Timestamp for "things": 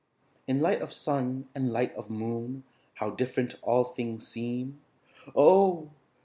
3.83-4.27